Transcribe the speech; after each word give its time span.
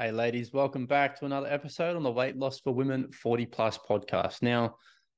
Hey, 0.00 0.12
ladies, 0.12 0.50
welcome 0.50 0.86
back 0.86 1.18
to 1.18 1.26
another 1.26 1.48
episode 1.48 1.94
on 1.94 2.02
the 2.02 2.10
Weight 2.10 2.34
Loss 2.34 2.60
for 2.60 2.72
Women 2.72 3.12
40 3.12 3.44
Plus 3.44 3.76
podcast. 3.76 4.40
Now, 4.40 4.76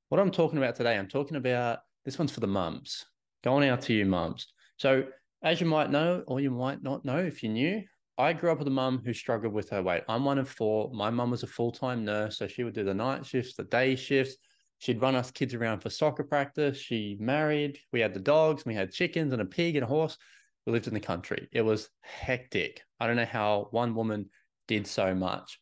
what 0.09 0.19
I'm 0.19 0.29
talking 0.29 0.57
about 0.57 0.75
today, 0.75 0.97
I'm 0.97 1.07
talking 1.07 1.37
about 1.37 1.79
this 2.03 2.19
one's 2.19 2.33
for 2.33 2.41
the 2.41 2.47
mums, 2.47 3.05
going 3.45 3.69
out 3.69 3.79
to 3.83 3.93
you 3.93 4.05
mums. 4.05 4.45
So, 4.75 5.05
as 5.41 5.61
you 5.61 5.67
might 5.67 5.89
know, 5.89 6.25
or 6.27 6.41
you 6.41 6.51
might 6.51 6.83
not 6.83 7.05
know 7.05 7.19
if 7.19 7.41
you're 7.41 7.53
new, 7.53 7.81
I 8.17 8.33
grew 8.33 8.51
up 8.51 8.59
with 8.59 8.67
a 8.67 8.71
mum 8.71 9.01
who 9.05 9.13
struggled 9.13 9.53
with 9.53 9.69
her 9.69 9.81
weight. 9.81 10.03
I'm 10.09 10.25
one 10.25 10.37
of 10.37 10.49
four. 10.49 10.91
My 10.93 11.09
mum 11.09 11.31
was 11.31 11.43
a 11.43 11.47
full 11.47 11.71
time 11.71 12.03
nurse, 12.03 12.37
so 12.37 12.45
she 12.45 12.65
would 12.65 12.73
do 12.73 12.83
the 12.83 12.93
night 12.93 13.25
shifts, 13.25 13.55
the 13.55 13.63
day 13.63 13.95
shifts. 13.95 14.35
She'd 14.79 15.01
run 15.01 15.15
us 15.15 15.31
kids 15.31 15.53
around 15.53 15.79
for 15.79 15.89
soccer 15.89 16.25
practice. 16.25 16.77
She 16.77 17.15
married. 17.21 17.79
We 17.93 18.01
had 18.01 18.13
the 18.13 18.19
dogs. 18.19 18.65
We 18.65 18.75
had 18.75 18.91
chickens 18.91 19.31
and 19.31 19.41
a 19.41 19.45
pig 19.45 19.77
and 19.77 19.85
a 19.85 19.87
horse. 19.87 20.17
We 20.65 20.73
lived 20.73 20.87
in 20.87 20.93
the 20.93 20.99
country. 20.99 21.47
It 21.53 21.61
was 21.61 21.87
hectic. 22.01 22.81
I 22.99 23.07
don't 23.07 23.15
know 23.15 23.23
how 23.23 23.69
one 23.71 23.95
woman 23.95 24.29
did 24.67 24.87
so 24.87 25.13
much. 25.13 25.59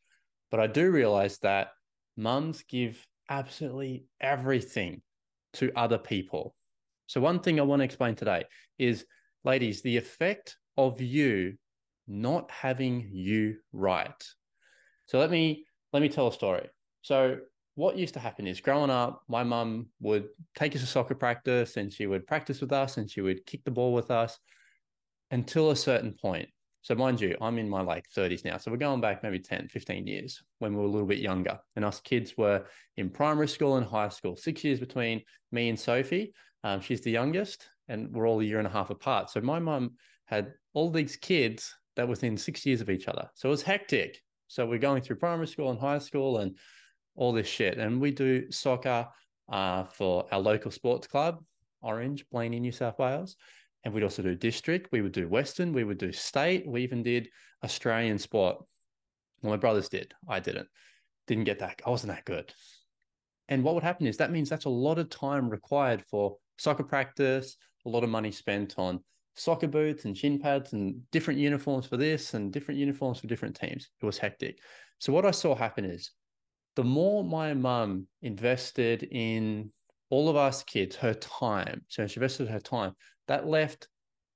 But 0.49 0.59
I 0.59 0.67
do 0.67 0.91
realize 0.91 1.37
that 1.39 1.69
mums 2.17 2.63
give 2.67 3.05
absolutely 3.29 4.05
everything 4.19 5.01
to 5.53 5.71
other 5.75 5.97
people. 5.97 6.55
So, 7.07 7.21
one 7.21 7.39
thing 7.39 7.59
I 7.59 7.63
want 7.63 7.79
to 7.81 7.85
explain 7.85 8.15
today 8.15 8.43
is, 8.77 9.05
ladies, 9.43 9.81
the 9.81 9.97
effect 9.97 10.57
of 10.77 11.01
you 11.01 11.55
not 12.07 12.49
having 12.51 13.09
you 13.11 13.57
right. 13.71 14.23
So 15.05 15.19
let 15.19 15.31
me 15.31 15.65
let 15.93 16.01
me 16.01 16.09
tell 16.09 16.27
a 16.27 16.33
story. 16.33 16.69
So 17.01 17.37
what 17.75 17.97
used 17.97 18.13
to 18.13 18.19
happen 18.19 18.47
is 18.47 18.61
growing 18.61 18.89
up, 18.89 19.23
my 19.27 19.43
mum 19.43 19.87
would 20.01 20.27
take 20.55 20.75
us 20.75 20.81
to 20.81 20.87
soccer 20.87 21.15
practice 21.15 21.77
and 21.77 21.91
she 21.91 22.05
would 22.05 22.27
practice 22.27 22.61
with 22.61 22.71
us 22.71 22.97
and 22.97 23.09
she 23.09 23.21
would 23.21 23.45
kick 23.45 23.63
the 23.63 23.71
ball 23.71 23.93
with 23.93 24.11
us 24.11 24.37
until 25.31 25.71
a 25.71 25.75
certain 25.75 26.13
point. 26.21 26.49
So 26.83 26.95
mind 26.95 27.21
you, 27.21 27.37
I'm 27.41 27.59
in 27.59 27.69
my 27.69 27.81
like 27.81 28.09
30s 28.09 28.43
now. 28.43 28.57
So 28.57 28.71
we're 28.71 28.77
going 28.77 29.01
back 29.01 29.21
maybe 29.21 29.39
10, 29.39 29.67
15 29.67 30.07
years 30.07 30.41
when 30.59 30.73
we 30.73 30.79
were 30.79 30.87
a 30.87 30.91
little 30.91 31.07
bit 31.07 31.19
younger. 31.19 31.59
And 31.75 31.85
us 31.85 31.99
kids 31.99 32.35
were 32.37 32.65
in 32.97 33.09
primary 33.09 33.47
school 33.47 33.77
and 33.77 33.85
high 33.85 34.09
school, 34.09 34.35
six 34.35 34.63
years 34.63 34.79
between 34.79 35.21
me 35.51 35.69
and 35.69 35.79
Sophie. 35.79 36.33
Um, 36.63 36.81
she's 36.81 37.01
the 37.01 37.11
youngest, 37.11 37.67
and 37.87 38.11
we're 38.11 38.27
all 38.27 38.39
a 38.39 38.43
year 38.43 38.57
and 38.57 38.67
a 38.67 38.71
half 38.71 38.89
apart. 38.89 39.29
So 39.29 39.41
my 39.41 39.59
mum 39.59 39.91
had 40.25 40.53
all 40.73 40.89
these 40.89 41.15
kids 41.17 41.73
that 41.95 42.07
were 42.07 42.11
within 42.11 42.35
six 42.35 42.65
years 42.65 42.81
of 42.81 42.89
each 42.89 43.07
other. 43.07 43.29
So 43.35 43.49
it 43.49 43.51
was 43.51 43.61
hectic. 43.61 44.19
So 44.47 44.65
we're 44.65 44.79
going 44.79 45.03
through 45.03 45.17
primary 45.17 45.47
school 45.47 45.69
and 45.69 45.79
high 45.79 45.99
school 45.99 46.39
and 46.39 46.57
all 47.15 47.31
this 47.31 47.47
shit. 47.47 47.77
And 47.77 48.01
we 48.01 48.11
do 48.11 48.51
soccer 48.51 49.07
uh, 49.51 49.83
for 49.83 50.25
our 50.31 50.39
local 50.39 50.71
sports 50.71 51.07
club, 51.07 51.43
Orange, 51.81 52.25
Blayney, 52.33 52.59
New 52.59 52.71
South 52.71 52.97
Wales 52.97 53.35
and 53.83 53.93
we'd 53.93 54.03
also 54.03 54.21
do 54.21 54.35
district. 54.35 54.91
We 54.91 55.01
would 55.01 55.11
do 55.11 55.27
Western. 55.27 55.73
We 55.73 55.83
would 55.83 55.97
do 55.97 56.11
state. 56.11 56.67
We 56.67 56.83
even 56.83 57.03
did 57.03 57.29
Australian 57.63 58.19
sport. 58.19 58.57
Well, 59.41 59.51
my 59.51 59.57
brothers 59.57 59.89
did. 59.89 60.13
I 60.27 60.39
didn't. 60.39 60.67
Didn't 61.27 61.45
get 61.45 61.59
that. 61.59 61.81
I 61.85 61.89
wasn't 61.89 62.13
that 62.13 62.25
good. 62.25 62.53
And 63.49 63.63
what 63.63 63.75
would 63.75 63.83
happen 63.83 64.07
is 64.07 64.17
that 64.17 64.31
means 64.31 64.49
that's 64.49 64.65
a 64.65 64.69
lot 64.69 64.99
of 64.99 65.09
time 65.09 65.49
required 65.49 66.03
for 66.09 66.37
soccer 66.57 66.83
practice, 66.83 67.57
a 67.85 67.89
lot 67.89 68.03
of 68.03 68.09
money 68.09 68.31
spent 68.31 68.75
on 68.77 69.03
soccer 69.35 69.67
boots 69.67 70.05
and 70.05 70.17
shin 70.17 70.39
pads 70.39 70.73
and 70.73 71.01
different 71.11 71.39
uniforms 71.39 71.85
for 71.87 71.97
this 71.97 72.33
and 72.33 72.53
different 72.53 72.79
uniforms 72.79 73.19
for 73.19 73.27
different 73.27 73.55
teams. 73.55 73.89
It 74.01 74.05
was 74.05 74.17
hectic. 74.17 74.59
So 74.99 75.11
what 75.11 75.25
I 75.25 75.31
saw 75.31 75.55
happen 75.55 75.85
is 75.85 76.11
the 76.75 76.83
more 76.83 77.23
my 77.23 77.53
mum 77.53 78.07
invested 78.21 79.03
in 79.03 79.71
all 80.11 80.29
of 80.29 80.35
us 80.35 80.63
kids, 80.63 80.95
her 80.97 81.15
time, 81.15 81.83
so 81.87 82.05
she 82.05 82.19
invested 82.19 82.47
her 82.49 82.59
time, 82.59 82.93
that 83.27 83.47
left 83.47 83.87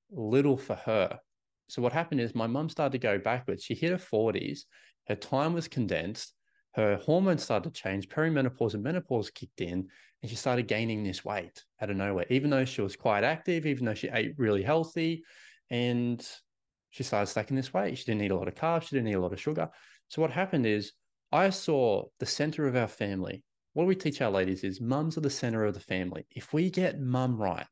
little 0.10 0.58
for 0.58 0.76
her. 0.76 1.20
So 1.68 1.82
what 1.82 1.94
happened 1.94 2.22
is 2.22 2.34
my 2.34 2.48
mum 2.48 2.70
started 2.70 2.94
to 2.94 2.98
go 2.98 3.20
backwards. 3.20 3.64
She 3.64 3.76
hit 3.76 3.92
her 3.92 3.98
40s, 3.98 4.62
her 5.08 5.16
time 5.16 5.54
was 5.54 5.68
condensed, 5.68 6.34
her 6.76 6.98
hormones 6.98 7.44
started 7.44 7.74
to 7.74 7.82
change, 7.82 8.10
perimenopause 8.10 8.74
and 8.74 8.84
menopause 8.84 9.30
kicked 9.30 9.62
in, 9.62 9.88
and 10.22 10.30
she 10.30 10.36
started 10.36 10.68
gaining 10.68 11.04
this 11.04 11.24
weight 11.24 11.64
out 11.82 11.90
of 11.90 11.98
nowhere, 11.98 12.26
even 12.30 12.50
though 12.50 12.66
she 12.66 12.82
was 12.82 12.96
quite 12.96 13.24
active, 13.24 13.66
even 13.66 13.86
though 13.86 13.94
she 13.94 14.10
ate 14.10 14.34
really 14.38 14.64
healthy, 14.64 15.24
and 15.70 16.28
she 16.90 17.04
started 17.04 17.28
stacking 17.28 17.58
this 17.58 17.74
weight. 17.74 17.98
She 17.98 18.06
didn't 18.06 18.22
eat 18.22 18.32
a 18.32 18.36
lot 18.36 18.48
of 18.48 18.56
carbs, 18.56 18.84
she 18.84 18.96
didn't 18.96 19.10
eat 19.10 19.14
a 19.14 19.20
lot 19.20 19.34
of 19.34 19.42
sugar. 19.42 19.70
So 20.08 20.22
what 20.22 20.32
happened 20.32 20.66
is 20.66 20.94
I 21.32 21.50
saw 21.50 22.06
the 22.20 22.26
center 22.26 22.68
of 22.68 22.76
our 22.76 22.88
family. 22.88 23.44
What 23.76 23.88
we 23.88 23.96
teach 23.96 24.22
our 24.22 24.32
ladies 24.32 24.64
is 24.64 24.80
mums 24.80 25.18
are 25.18 25.22
the 25.22 25.30
center 25.30 25.66
of 25.66 25.74
the 25.74 25.82
family. 25.82 26.26
If 26.32 26.54
we 26.54 26.70
get 26.70 27.02
mum 27.02 27.36
right, 27.36 27.68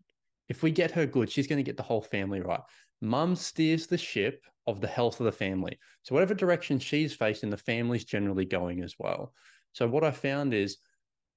if 0.50 0.62
we 0.62 0.69
get 0.69 0.91
her 0.91 1.06
good, 1.06 1.31
she's 1.31 1.47
going 1.47 1.64
to 1.64 1.64
get 1.64 1.78
the 1.78 1.84
whole 1.84 2.02
family 2.02 2.41
right. 2.41 2.59
Mum 3.00 3.38
steers 3.38 3.88
the 3.88 3.97
ship 3.97 4.44
of 4.68 4.81
the 4.81 4.88
health 4.88 5.22
of 5.22 5.28
the 5.28 5.31
family. 5.31 5.80
So 6.02 6.14
whatever 6.14 6.34
direction 6.34 6.78
she's 6.78 7.14
facing, 7.14 7.50
the 7.50 7.56
family's 7.56 8.03
generally 8.03 8.44
going 8.44 8.84
as 8.84 8.96
well. 9.00 9.31
So 9.72 9.88
what 9.88 10.03
I 10.03 10.12
found 10.12 10.53
is 10.53 10.75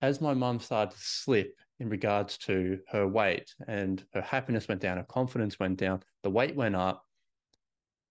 as 0.02 0.20
my 0.20 0.34
mum 0.34 0.58
started 0.58 0.96
to 0.96 1.00
slip 1.00 1.54
in 1.78 1.88
regards 1.88 2.36
to 2.38 2.80
her 2.88 3.06
weight 3.06 3.54
and 3.68 4.04
her 4.14 4.20
happiness 4.20 4.66
went 4.66 4.80
down, 4.80 4.96
her 4.96 5.04
confidence 5.04 5.60
went 5.60 5.78
down, 5.78 6.02
the 6.24 6.30
weight 6.30 6.56
went 6.56 6.74
up, 6.74 7.04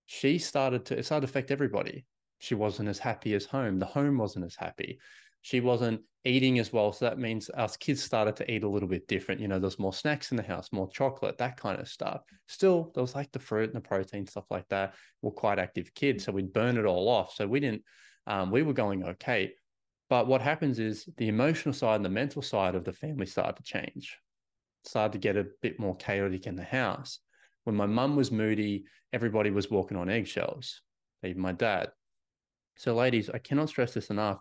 she 0.05 0.37
started 0.37 0.85
to 0.85 0.97
it 0.97 1.05
started 1.05 1.27
to 1.27 1.31
affect 1.31 1.51
everybody. 1.51 2.05
She 2.39 2.55
wasn't 2.55 2.87
as 2.87 2.99
happy 2.99 3.33
as 3.33 3.43
home. 3.43 3.77
The 3.77 3.85
home 3.85 4.17
wasn't 4.17 4.45
as 4.45 4.55
happy 4.55 4.99
she 5.45 5.59
wasn't 5.59 6.01
eating 6.23 6.57
as 6.57 6.73
well. 6.73 6.91
So 6.91 7.05
that 7.05 7.19
means 7.19 7.51
us 7.51 7.77
kids 7.77 8.01
started 8.01 8.35
to 8.37 8.51
eat 8.51 8.63
a 8.63 8.67
little 8.67 8.89
bit 8.89 9.07
different. 9.07 9.39
You 9.39 9.47
know, 9.47 9.59
there's 9.59 9.77
more 9.77 9.93
snacks 9.93 10.31
in 10.31 10.37
the 10.37 10.43
house, 10.43 10.71
more 10.71 10.89
chocolate, 10.89 11.37
that 11.37 11.55
kind 11.55 11.79
of 11.79 11.87
stuff. 11.87 12.21
Still, 12.47 12.91
there 12.95 13.03
was 13.03 13.13
like 13.13 13.31
the 13.31 13.37
fruit 13.37 13.71
and 13.71 13.75
the 13.75 13.87
protein, 13.87 14.25
stuff 14.25 14.45
like 14.49 14.67
that. 14.69 14.95
We're 15.21 15.29
quite 15.29 15.59
active 15.59 15.93
kids. 15.93 16.23
So 16.23 16.31
we'd 16.31 16.51
burn 16.51 16.77
it 16.77 16.85
all 16.87 17.07
off. 17.07 17.35
So 17.35 17.45
we 17.45 17.59
didn't, 17.59 17.83
um, 18.25 18.49
we 18.49 18.63
were 18.63 18.73
going 18.73 19.03
okay. 19.03 19.53
But 20.09 20.25
what 20.25 20.41
happens 20.41 20.79
is 20.79 21.07
the 21.17 21.27
emotional 21.27 21.73
side 21.73 21.97
and 21.97 22.05
the 22.05 22.09
mental 22.09 22.41
side 22.41 22.73
of 22.73 22.83
the 22.83 22.93
family 22.93 23.27
started 23.27 23.57
to 23.57 23.63
change, 23.63 24.17
started 24.83 25.11
to 25.11 25.19
get 25.19 25.37
a 25.37 25.45
bit 25.61 25.79
more 25.79 25.95
chaotic 25.95 26.47
in 26.47 26.55
the 26.55 26.63
house. 26.63 27.19
When 27.65 27.75
my 27.75 27.85
mum 27.85 28.15
was 28.15 28.31
moody, 28.31 28.85
everybody 29.13 29.51
was 29.51 29.69
walking 29.69 29.97
on 29.97 30.09
eggshells, 30.09 30.81
even 31.23 31.39
my 31.39 31.51
dad. 31.51 31.91
So, 32.77 32.95
ladies, 32.95 33.29
I 33.29 33.37
cannot 33.37 33.69
stress 33.69 33.93
this 33.93 34.09
enough 34.09 34.39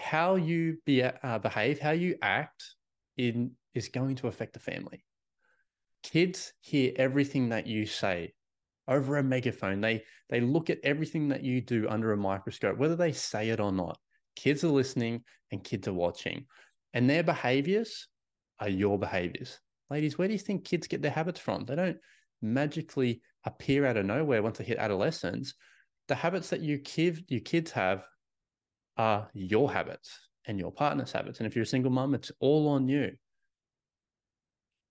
how 0.00 0.36
you 0.36 0.78
be, 0.86 1.02
uh, 1.02 1.38
behave, 1.38 1.78
how 1.78 1.90
you 1.90 2.16
act 2.22 2.64
in 3.16 3.52
is 3.74 3.88
going 3.88 4.16
to 4.16 4.28
affect 4.28 4.54
the 4.54 4.58
family. 4.58 5.04
Kids 6.02 6.52
hear 6.60 6.92
everything 6.96 7.50
that 7.50 7.66
you 7.66 7.86
say 7.86 8.32
over 8.88 9.18
a 9.18 9.22
megaphone. 9.22 9.80
They 9.80 10.02
they 10.28 10.40
look 10.40 10.70
at 10.70 10.80
everything 10.82 11.28
that 11.28 11.44
you 11.44 11.60
do 11.60 11.88
under 11.88 12.12
a 12.12 12.16
microscope, 12.16 12.78
whether 12.78 12.96
they 12.96 13.12
say 13.12 13.50
it 13.50 13.60
or 13.60 13.72
not. 13.72 13.98
Kids 14.36 14.64
are 14.64 14.68
listening 14.68 15.22
and 15.52 15.62
kids 15.62 15.86
are 15.86 15.92
watching, 15.92 16.46
and 16.94 17.08
their 17.08 17.22
behaviors 17.22 18.08
are 18.58 18.68
your 18.68 18.98
behaviors. 18.98 19.60
Ladies, 19.90 20.16
where 20.16 20.28
do 20.28 20.32
you 20.32 20.38
think 20.38 20.64
kids 20.64 20.86
get 20.86 21.02
their 21.02 21.10
habits 21.10 21.40
from? 21.40 21.64
They 21.64 21.76
don't 21.76 21.98
magically 22.40 23.22
appear 23.44 23.86
out 23.86 23.96
of 23.96 24.06
nowhere 24.06 24.42
once 24.42 24.58
they 24.58 24.64
hit 24.64 24.78
adolescence. 24.78 25.54
The 26.08 26.14
habits 26.14 26.50
that 26.50 26.60
you 26.60 26.78
kid 26.78 27.24
your 27.28 27.40
kids 27.40 27.70
have 27.72 28.04
are 29.00 29.30
your 29.32 29.72
habits 29.72 30.28
and 30.46 30.58
your 30.58 30.70
partner's 30.70 31.10
habits. 31.10 31.38
And 31.38 31.46
if 31.46 31.56
you're 31.56 31.62
a 31.62 31.66
single 31.66 31.90
mom, 31.90 32.14
it's 32.14 32.30
all 32.38 32.68
on 32.68 32.86
you. 32.86 33.12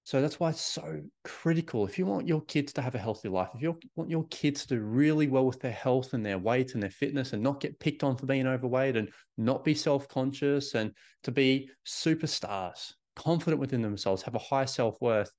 So 0.04 0.20
that's 0.20 0.40
why 0.40 0.50
it's 0.50 0.62
so 0.62 1.02
critical. 1.24 1.86
If 1.86 2.00
you 2.00 2.08
want 2.08 2.28
your 2.28 2.42
kids 2.42 2.74
to 2.74 2.82
have 2.82 2.96
a 2.96 3.00
healthy 3.00 3.30
life, 3.30 3.50
if 3.54 3.62
you 3.62 3.78
want 3.96 4.10
your 4.10 4.26
kids 4.30 4.64
to 4.64 4.76
do 4.76 4.82
really 4.82 5.28
well 5.28 5.46
with 5.46 5.60
their 5.60 5.72
health 5.72 6.14
and 6.14 6.26
their 6.26 6.40
weight 6.40 6.74
and 6.74 6.82
their 6.82 6.90
fitness 6.90 7.34
and 7.34 7.44
not 7.44 7.60
get 7.60 7.80
picked 7.80 8.04
on 8.04 8.18
for 8.18 8.26
being 8.26 8.48
overweight 8.48 8.98
and 8.98 9.12
not 9.38 9.64
be 9.64 9.76
self 9.76 10.08
conscious 10.08 10.74
and 10.74 10.92
to 11.22 11.32
be 11.32 11.70
superstars, 11.86 12.94
confident 13.16 13.62
within 13.62 13.84
themselves, 13.84 14.24
have 14.24 14.34
a 14.34 14.40
high 14.40 14.66
self 14.66 15.00
worth, 15.02 15.32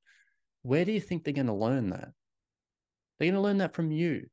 where 0.63 0.85
do 0.85 0.93
you 0.93 1.01
think 1.01 1.25
they're 1.25 1.35
going 1.35 1.47
to 1.47 1.53
learn 1.53 1.91
that? 1.91 2.11
They're 3.19 3.33
going 3.33 3.35
to 3.35 3.41
learn 3.41 3.59
that 3.59 3.75
from 3.75 3.91
you. 3.91 4.27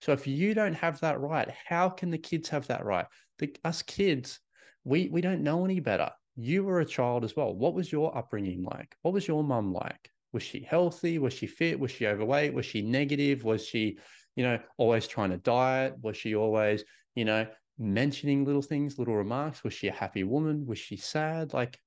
So 0.00 0.12
if 0.12 0.26
you 0.26 0.54
don't 0.54 0.74
have 0.74 0.98
that 1.00 1.20
right, 1.20 1.48
how 1.68 1.90
can 1.90 2.10
the 2.10 2.18
kids 2.18 2.48
have 2.48 2.66
that 2.68 2.84
right? 2.84 3.06
The, 3.42 3.52
us 3.64 3.82
kids, 3.82 4.38
we 4.84 5.08
we 5.08 5.20
don't 5.20 5.42
know 5.42 5.64
any 5.64 5.80
better. 5.80 6.10
You 6.36 6.62
were 6.62 6.78
a 6.78 6.86
child 6.86 7.24
as 7.24 7.34
well. 7.34 7.52
What 7.52 7.74
was 7.74 7.90
your 7.90 8.16
upbringing 8.16 8.62
like? 8.62 8.94
What 9.02 9.12
was 9.14 9.26
your 9.26 9.42
mum 9.42 9.72
like? 9.72 10.10
Was 10.32 10.44
she 10.44 10.60
healthy? 10.60 11.18
Was 11.18 11.34
she 11.34 11.48
fit? 11.48 11.80
Was 11.80 11.90
she 11.90 12.06
overweight? 12.06 12.54
Was 12.54 12.66
she 12.66 12.82
negative? 12.82 13.42
Was 13.42 13.66
she, 13.66 13.98
you 14.36 14.44
know, 14.44 14.60
always 14.78 15.08
trying 15.08 15.30
to 15.30 15.38
diet? 15.38 15.96
Was 16.00 16.16
she 16.16 16.36
always, 16.36 16.84
you 17.16 17.24
know, 17.24 17.44
mentioning 17.78 18.44
little 18.44 18.62
things, 18.62 18.96
little 18.96 19.16
remarks? 19.16 19.64
Was 19.64 19.74
she 19.74 19.88
a 19.88 19.92
happy 19.92 20.22
woman? 20.22 20.64
Was 20.64 20.78
she 20.78 20.96
sad? 20.96 21.52
Like 21.52 21.80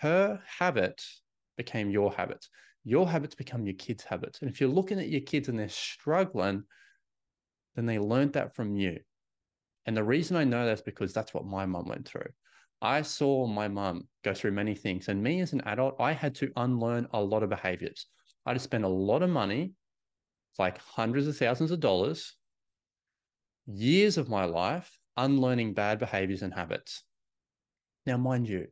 her 0.00 0.40
habits 0.46 1.20
became 1.58 1.90
your 1.90 2.10
habits. 2.10 2.48
Your 2.84 3.06
habits 3.06 3.34
become 3.34 3.66
your 3.66 3.74
kids' 3.74 4.02
habits. 4.02 4.40
And 4.40 4.48
if 4.50 4.62
you're 4.62 4.70
looking 4.70 4.98
at 4.98 5.10
your 5.10 5.20
kids 5.20 5.48
and 5.48 5.58
they're 5.58 5.68
struggling, 5.68 6.64
then 7.74 7.84
they 7.84 7.98
learned 7.98 8.32
that 8.32 8.54
from 8.54 8.76
you. 8.76 9.00
And 9.86 9.96
the 9.96 10.04
reason 10.04 10.36
I 10.36 10.44
know 10.44 10.66
that's 10.66 10.82
because 10.82 11.12
that's 11.12 11.32
what 11.32 11.46
my 11.46 11.64
mum 11.64 11.88
went 11.88 12.06
through. 12.06 12.28
I 12.82 13.02
saw 13.02 13.46
my 13.46 13.68
mum 13.68 14.08
go 14.22 14.34
through 14.34 14.52
many 14.52 14.74
things. 14.74 15.08
And 15.08 15.22
me 15.22 15.40
as 15.40 15.52
an 15.52 15.62
adult, 15.62 15.96
I 16.00 16.12
had 16.12 16.34
to 16.36 16.52
unlearn 16.56 17.06
a 17.12 17.22
lot 17.22 17.42
of 17.42 17.50
behaviors. 17.50 18.06
I 18.44 18.50
had 18.50 18.58
to 18.58 18.64
spend 18.64 18.84
a 18.84 18.88
lot 18.88 19.22
of 19.22 19.30
money, 19.30 19.72
like 20.58 20.78
hundreds 20.78 21.26
of 21.26 21.36
thousands 21.36 21.70
of 21.70 21.80
dollars, 21.80 22.34
years 23.66 24.18
of 24.18 24.28
my 24.28 24.44
life 24.44 24.98
unlearning 25.16 25.74
bad 25.74 25.98
behaviors 25.98 26.42
and 26.42 26.52
habits. 26.52 27.02
Now, 28.04 28.16
mind 28.16 28.48
you, 28.48 28.66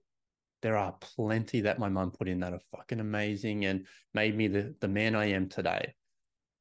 there 0.63 0.77
are 0.77 0.95
plenty 1.01 1.63
that 1.63 1.79
my 1.79 1.89
mum 1.89 2.11
put 2.11 2.29
in 2.29 2.41
that 2.41 2.53
are 2.53 2.61
fucking 2.77 3.01
amazing 3.01 3.65
and 3.65 3.87
made 4.13 4.37
me 4.37 4.49
the, 4.49 4.75
the 4.81 4.89
man 4.89 5.15
I 5.15 5.27
am 5.27 5.49
today. 5.49 5.95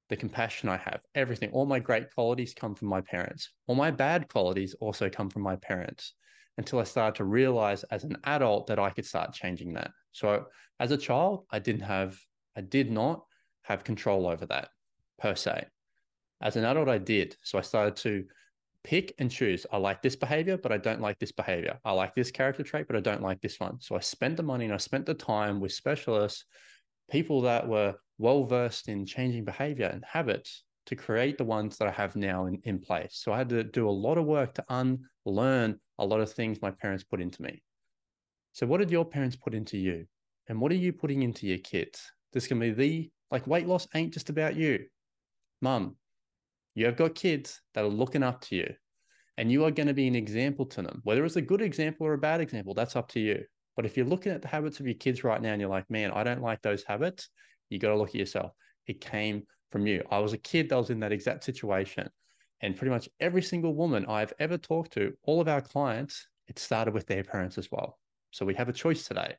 The 0.10 0.18
compassion 0.18 0.70
I 0.70 0.78
have, 0.78 1.02
everything, 1.16 1.50
all 1.52 1.66
my 1.66 1.80
great 1.80 2.14
qualities 2.14 2.54
come 2.54 2.76
from 2.76 2.90
my 2.90 3.02
parents. 3.02 3.50
All 3.68 3.76
my 3.76 3.90
bad 3.90 4.28
qualities 4.28 4.76
also 4.80 5.10
come 5.10 5.30
from 5.30 5.42
my 5.42 5.56
parents 5.56 6.14
until 6.58 6.80
I 6.80 6.84
started 6.84 7.16
to 7.18 7.24
realize 7.24 7.84
as 7.86 8.04
an 8.04 8.18
adult 8.26 8.68
that 8.68 8.80
I 8.80 8.90
could 8.90 9.06
start 9.06 9.34
changing 9.34 9.74
that. 9.74 9.92
So 10.12 10.46
as 10.80 10.92
a 10.92 10.98
child, 10.98 11.46
I 11.52 11.60
didn't 11.60 11.82
have, 11.82 12.20
I 12.56 12.62
did 12.62 12.92
not 12.92 13.24
have 13.64 13.84
control 13.84 14.28
over 14.28 14.46
that 14.48 14.70
per 15.20 15.36
se. 15.36 15.66
As 16.42 16.58
an 16.58 16.66
adult, 16.66 16.90
I 16.90 16.98
did. 16.98 17.36
So 17.44 17.58
I 17.58 17.62
started 17.62 17.96
to 17.98 18.26
pick 18.84 19.14
and 19.18 19.32
choose. 19.32 19.66
I 19.72 19.78
like 19.78 20.02
this 20.02 20.16
behavior, 20.16 20.58
but 20.58 20.72
I 20.72 20.78
don't 20.78 21.02
like 21.02 21.18
this 21.18 21.32
behavior. 21.32 21.80
I 21.86 21.94
like 21.94 22.14
this 22.14 22.32
character 22.32 22.64
trait, 22.64 22.88
but 22.88 22.98
I 22.98 23.00
don't 23.00 23.22
like 23.22 23.42
this 23.42 23.60
one. 23.60 23.80
So 23.80 23.96
I 23.96 24.02
spent 24.02 24.38
the 24.38 24.44
money 24.44 24.66
and 24.66 24.74
I 24.74 24.78
spent 24.78 25.06
the 25.06 25.14
time 25.14 25.62
with 25.62 25.72
specialists, 25.72 26.46
people 27.10 27.42
that 27.42 27.68
were 27.68 27.96
well 28.18 28.45
versed 28.45 28.88
in 28.88 29.06
changing 29.06 29.45
behavior 29.45 29.88
and 29.88 30.04
habits 30.06 30.63
to 30.86 30.95
create 30.95 31.38
the 31.38 31.44
ones 31.44 31.77
that 31.77 31.88
I 31.88 31.92
have 31.92 32.15
now 32.15 32.45
in, 32.45 32.60
in 32.63 32.80
place. 32.80 33.19
So 33.24 33.31
I 33.31 33.38
had 33.38 33.50
to 33.50 33.63
do 33.63 33.89
a 33.89 33.92
lot 33.92 34.18
of 34.18 34.25
work 34.25 34.54
to 34.56 34.65
unlearn 35.25 35.80
a 35.98 36.06
lot 36.06 36.19
of 36.19 36.31
things 36.31 36.62
my 36.62 36.71
parents 36.71 37.04
put 37.04 37.21
into 37.21 37.42
me. 37.42 37.63
So, 38.51 38.68
what 38.68 38.80
did 38.80 38.92
your 38.92 39.06
parents 39.06 39.36
put 39.36 39.54
into 39.54 39.77
you? 39.77 40.06
And 40.48 40.60
what 40.60 40.71
are 40.71 40.75
you 40.75 40.94
putting 40.94 41.24
into 41.24 41.48
your 41.48 41.57
kids? 41.60 42.12
This 42.33 42.48
can 42.48 42.60
be 42.60 42.71
the 42.71 43.12
like 43.31 43.48
weight 43.48 43.68
loss 43.68 43.88
ain't 43.95 44.13
just 44.13 44.30
about 44.30 44.56
you. 44.56 44.86
Mum, 45.62 45.95
you 46.75 46.86
have 46.86 46.98
got 46.98 47.16
kids 47.16 47.62
that 47.74 47.83
are 47.83 47.88
looking 47.88 48.24
up 48.24 48.42
to 48.42 48.56
you 48.56 48.74
and 49.38 49.51
you 49.51 49.66
are 49.66 49.71
going 49.71 49.88
to 49.88 49.94
be 49.94 50.07
an 50.07 50.16
example 50.16 50.66
to 50.68 50.81
them. 50.81 51.01
Whether 51.04 51.25
it's 51.25 51.36
a 51.36 51.42
good 51.42 51.62
example 51.62 52.06
or 52.06 52.13
a 52.13 52.18
bad 52.18 52.42
example, 52.42 52.74
that's 52.74 52.95
up 52.95 53.09
to 53.09 53.19
you. 53.19 53.44
But 53.75 53.86
if 53.86 53.98
you're 53.98 54.06
looking 54.06 54.31
at 54.31 54.42
the 54.42 54.48
habits 54.48 54.80
of 54.80 54.86
your 54.86 54.95
kids 54.95 55.24
right 55.24 55.42
now 55.42 55.54
and 55.54 55.62
you're 55.62 55.69
like, 55.69 55.89
man, 55.89 56.12
I 56.12 56.24
don't 56.24 56.42
like 56.42 56.62
those 56.62 56.83
habits, 56.83 57.30
you 57.69 57.80
got 57.80 57.89
to 57.89 57.98
look 57.98 58.10
at 58.10 58.15
yourself. 58.15 58.51
It 58.88 59.01
came 59.01 59.44
from 59.71 59.88
you. 59.88 60.04
I 60.12 60.19
was 60.19 60.33
a 60.33 60.38
kid 60.38 60.69
that 60.69 60.77
was 60.77 60.89
in 60.89 61.00
that 61.01 61.12
exact 61.12 61.44
situation. 61.44 62.10
And 62.62 62.75
pretty 62.75 62.92
much 62.92 63.10
every 63.19 63.42
single 63.42 63.75
woman 63.75 64.06
I've 64.06 64.33
ever 64.39 64.57
talked 64.57 64.94
to, 64.94 65.13
all 65.24 65.42
of 65.42 65.48
our 65.48 65.62
clients, 65.62 66.27
it 66.48 66.60
started 66.60 66.94
with 66.94 67.07
their 67.07 67.24
parents 67.24 67.57
as 67.57 67.69
well. 67.71 68.00
So 68.31 68.45
we 68.45 68.56
have 68.56 68.69
a 68.69 68.74
choice 68.74 69.07
today. 69.07 69.36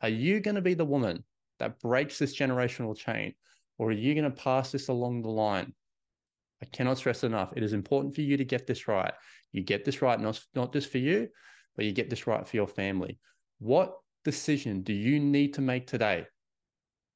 Are 0.00 0.08
you 0.08 0.40
going 0.40 0.54
to 0.54 0.60
be 0.60 0.74
the 0.74 0.84
woman 0.84 1.24
that 1.58 1.80
breaks 1.80 2.18
this 2.18 2.36
generational 2.36 2.96
chain? 2.96 3.34
Or 3.78 3.88
are 3.88 3.92
you 3.92 4.14
going 4.14 4.30
to 4.30 4.42
pass 4.42 4.70
this 4.70 4.88
along 4.88 5.22
the 5.22 5.30
line 5.30 5.72
I 6.62 6.64
cannot 6.66 6.98
stress 6.98 7.24
enough. 7.24 7.52
It 7.56 7.64
is 7.64 7.72
important 7.72 8.14
for 8.14 8.20
you 8.20 8.36
to 8.36 8.44
get 8.44 8.68
this 8.68 8.86
right. 8.86 9.12
You 9.50 9.62
get 9.62 9.84
this 9.84 10.00
right, 10.00 10.18
not, 10.18 10.40
not 10.54 10.72
just 10.72 10.90
for 10.90 10.98
you, 10.98 11.28
but 11.74 11.84
you 11.84 11.92
get 11.92 12.08
this 12.08 12.28
right 12.28 12.46
for 12.46 12.56
your 12.56 12.68
family. 12.68 13.18
What 13.58 13.96
decision 14.24 14.82
do 14.82 14.92
you 14.92 15.18
need 15.18 15.54
to 15.54 15.60
make 15.60 15.88
today 15.88 16.26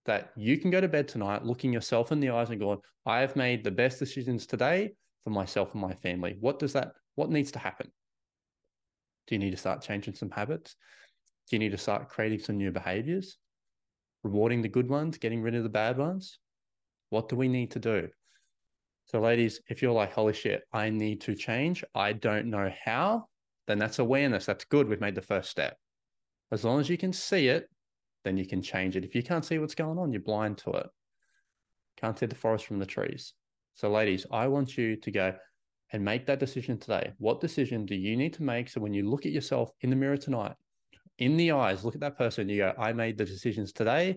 that 0.07 0.31
you 0.37 0.59
can 0.59 0.71
go 0.71 0.81
to 0.81 0.89
bed 0.89 1.09
tonight 1.09 1.45
looking 1.45 1.73
yourself 1.73 2.13
in 2.13 2.21
the 2.21 2.31
eyes 2.31 2.51
and 2.51 2.61
going, 2.61 2.79
I 3.05 3.21
have 3.21 3.37
made 3.37 3.63
the 3.63 3.71
best 3.71 3.99
decisions 3.99 4.47
today 4.47 4.93
for 5.23 5.31
myself 5.31 5.73
and 5.73 5.83
my 5.83 5.95
family? 5.95 6.37
What 6.41 6.59
does 6.59 6.73
that, 6.73 6.93
what 7.15 7.31
needs 7.31 7.53
to 7.53 7.59
happen? 7.59 7.91
Do 9.27 9.35
you 9.35 9.39
need 9.39 9.51
to 9.51 9.57
start 9.57 9.83
changing 9.83 10.15
some 10.15 10.31
habits? 10.31 10.77
Do 11.49 11.57
you 11.57 11.61
need 11.61 11.73
to 11.73 11.79
start 11.79 12.09
creating 12.09 12.41
some 12.41 12.57
new 12.57 12.71
behaviors? 12.71 13.39
Rewarding 14.23 14.63
the 14.63 14.69
good 14.69 14.89
ones, 14.89 15.19
getting 15.19 15.43
rid 15.43 15.55
of 15.55 15.63
the 15.63 15.69
bad 15.69 15.99
ones? 15.99 16.39
What 17.11 17.29
do 17.29 17.37
we 17.37 17.49
need 17.49 17.73
to 17.73 17.79
do? 17.79 18.09
So, 19.07 19.21
ladies, 19.21 19.61
if 19.69 19.83
you're 19.83 19.93
like, 19.93 20.13
holy 20.13 20.33
shit, 20.33 20.63
I 20.73 20.91
need 20.91 21.21
to 21.23 21.35
change, 21.37 21.85
I 21.95 22.13
don't 22.13 22.47
know 22.47 22.73
how, 22.85 23.27
then 23.67 23.79
that's 23.79 24.01
awareness. 24.01 24.47
That's 24.47 24.65
good. 24.65 24.89
We've 24.89 25.01
made 25.01 25.15
the 25.15 25.23
first 25.23 25.51
step. 25.51 25.77
As 26.51 26.65
long 26.65 26.81
as 26.81 26.89
you 26.89 26.99
can 26.99 27.13
see 27.13 27.49
it, 27.49 27.69
then 28.27 28.37
you 28.37 28.45
can 28.45 28.61
change 28.61 28.97
it. 28.97 29.05
If 29.05 29.15
you 29.15 29.23
can't 29.23 29.45
see 29.45 29.59
what's 29.59 29.77
going 29.77 29.99
on, 29.99 30.13
you're 30.13 30.21
blind 30.21 30.59
to 30.59 30.71
it. 30.73 30.89
Can't 31.97 32.19
see 32.19 32.27
the 32.27 32.35
forest 32.35 32.67
from 32.67 32.81
the 32.81 32.87
trees. 32.87 33.35
So, 33.75 33.89
ladies, 33.89 34.27
I 34.33 34.49
want 34.49 34.77
you 34.77 34.97
to 34.97 35.11
go 35.13 35.35
and 35.93 36.05
make 36.05 36.27
that 36.27 36.41
decision 36.41 36.77
today. 36.77 37.13
What 37.19 37.41
decision 37.41 37.87
do 37.87 37.95
you 37.95 38.17
need 38.17 38.33
to 38.35 38.43
make? 38.43 38.69
So, 38.69 38.81
when 38.81 38.93
you 38.93 39.09
look 39.09 39.27
at 39.27 39.33
yourself 39.33 39.71
in 39.83 39.91
the 39.91 39.97
mirror 39.97 40.17
tonight, 40.17 40.57
in 41.19 41.37
the 41.37 41.53
eyes, 41.53 41.85
look 41.85 41.95
at 41.95 42.01
that 42.01 42.19
person, 42.19 42.49
you 42.49 42.59
go, 42.59 42.75
I 42.77 42.93
made 42.93 43.17
the 43.17 43.25
decisions 43.25 43.73
today 43.73 44.17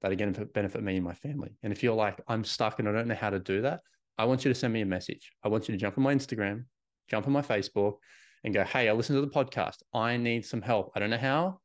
that 0.00 0.10
are 0.10 0.16
going 0.16 0.32
to 0.32 0.46
benefit 0.46 0.82
me 0.82 0.96
and 0.96 1.04
my 1.04 1.14
family. 1.14 1.50
And 1.62 1.72
if 1.72 1.82
you're 1.82 1.94
like, 1.94 2.20
I'm 2.26 2.42
stuck 2.42 2.78
and 2.78 2.88
I 2.88 2.92
don't 2.92 3.08
know 3.08 3.14
how 3.14 3.30
to 3.30 3.38
do 3.38 3.60
that, 3.62 3.80
I 4.16 4.24
want 4.24 4.44
you 4.44 4.50
to 4.50 4.58
send 4.58 4.72
me 4.72 4.80
a 4.80 4.86
message. 4.86 5.30
I 5.44 5.48
want 5.48 5.68
you 5.68 5.72
to 5.72 5.78
jump 5.78 5.98
on 5.98 6.04
my 6.04 6.14
Instagram, 6.14 6.64
jump 7.08 7.26
on 7.26 7.34
my 7.34 7.42
Facebook, 7.42 7.96
and 8.44 8.54
go, 8.54 8.64
Hey, 8.64 8.88
I 8.88 8.92
listened 8.92 9.18
to 9.18 9.20
the 9.20 9.26
podcast. 9.26 9.76
I 9.92 10.16
need 10.16 10.46
some 10.46 10.62
help. 10.62 10.92
I 10.94 11.00
don't 11.00 11.10
know 11.10 11.18
how, 11.18 11.60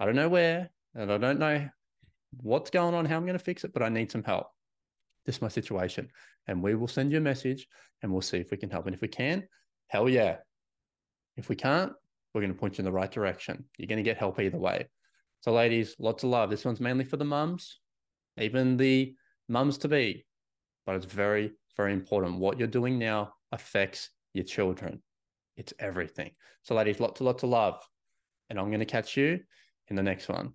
I 0.00 0.04
don't 0.04 0.16
know 0.16 0.28
where, 0.28 0.70
and 0.96 1.12
I 1.12 1.18
don't 1.18 1.38
know 1.38 1.68
what's 2.42 2.70
going 2.70 2.94
on, 2.94 3.04
how 3.04 3.16
I'm 3.16 3.26
going 3.26 3.38
to 3.38 3.44
fix 3.44 3.64
it, 3.64 3.72
but 3.72 3.82
I 3.82 3.88
need 3.88 4.10
some 4.10 4.24
help. 4.24 4.46
This 5.24 5.36
is 5.36 5.42
my 5.42 5.48
situation. 5.48 6.08
And 6.46 6.62
we 6.62 6.74
will 6.74 6.88
send 6.88 7.12
you 7.12 7.18
a 7.18 7.20
message 7.20 7.66
and 8.02 8.10
we'll 8.10 8.22
see 8.22 8.38
if 8.38 8.50
we 8.50 8.56
can 8.56 8.70
help. 8.70 8.86
And 8.86 8.94
if 8.94 9.00
we 9.00 9.08
can, 9.08 9.46
hell 9.88 10.08
yeah. 10.08 10.36
If 11.36 11.48
we 11.48 11.56
can't, 11.56 11.92
we're 12.32 12.40
going 12.40 12.52
to 12.52 12.58
point 12.58 12.78
you 12.78 12.82
in 12.82 12.86
the 12.86 12.92
right 12.92 13.10
direction. 13.10 13.64
You're 13.76 13.88
going 13.88 13.98
to 13.98 14.02
get 14.02 14.16
help 14.16 14.40
either 14.40 14.58
way. 14.58 14.88
So, 15.40 15.52
ladies, 15.52 15.96
lots 15.98 16.24
of 16.24 16.30
love. 16.30 16.50
This 16.50 16.64
one's 16.64 16.80
mainly 16.80 17.04
for 17.04 17.18
the 17.18 17.24
mums, 17.24 17.78
even 18.38 18.76
the 18.76 19.14
mums 19.48 19.78
to 19.78 19.88
be, 19.88 20.24
but 20.86 20.96
it's 20.96 21.04
very, 21.04 21.52
very 21.76 21.92
important. 21.92 22.38
What 22.38 22.58
you're 22.58 22.68
doing 22.68 22.98
now 22.98 23.32
affects 23.52 24.10
your 24.32 24.44
children. 24.44 25.02
It's 25.56 25.74
everything. 25.78 26.32
So, 26.62 26.74
ladies, 26.74 27.00
lots 27.00 27.20
and 27.20 27.26
lots 27.26 27.42
of 27.42 27.50
love. 27.50 27.82
And 28.48 28.58
I'm 28.58 28.68
going 28.68 28.80
to 28.80 28.86
catch 28.86 29.16
you 29.16 29.40
in 29.88 29.96
the 29.96 30.02
next 30.02 30.28
one. 30.28 30.52